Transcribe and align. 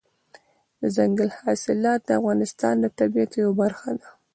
دځنګل 0.79 1.29
حاصلات 1.39 2.01
د 2.05 2.09
افغانستان 2.19 2.75
د 2.79 2.85
طبیعت 2.99 3.31
یوه 3.41 3.53
برخه 3.61 3.91
ده. 3.99 4.09